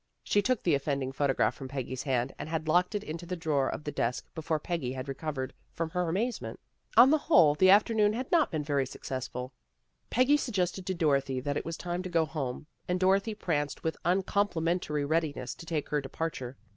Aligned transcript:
She 0.23 0.41
took 0.41 0.63
the 0.63 0.73
offending 0.73 1.11
pho 1.11 1.27
tograph 1.27 1.53
from 1.53 1.67
Peggy's 1.67 2.01
hand, 2.01 2.33
and 2.39 2.49
had 2.49 2.67
locked 2.67 2.95
it 2.95 3.03
into 3.03 3.27
the 3.27 3.35
drawer 3.35 3.69
of 3.69 3.83
the 3.83 3.91
desk 3.91 4.25
before 4.33 4.57
Peggy 4.57 4.93
had 4.93 5.07
recovered 5.07 5.53
from 5.73 5.91
her 5.91 6.09
amazement. 6.09 6.59
On 6.97 7.11
the 7.11 7.19
whole, 7.19 7.53
the 7.53 7.69
afternoon 7.69 8.13
had 8.13 8.31
not 8.31 8.49
been 8.49 8.63
very 8.63 8.87
successful. 8.87 9.53
Peggy 10.09 10.37
suggested 10.37 10.87
to 10.87 10.95
Dorothy 10.95 11.39
that 11.41 11.55
it 11.55 11.65
was 11.65 11.77
time 11.77 12.01
to 12.01 12.09
go 12.09 12.25
home, 12.25 12.65
and 12.87 12.99
Dorothy 12.99 13.35
pranced 13.35 13.83
with 13.83 13.95
uncomplimentary 14.03 15.05
readiness 15.05 15.53
to 15.53 15.67
take 15.67 15.89
her 15.89 16.01
departure. 16.01 16.57